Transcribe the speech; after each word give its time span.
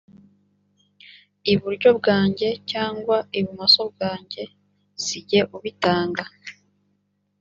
iburyo 1.53 1.89
bwanjye 1.99 2.49
cyangwa 2.71 3.17
ibumoso 3.37 3.81
bwanjye 3.91 4.43
si 5.03 5.17
jye 5.27 5.41
ubitanga 5.55 6.23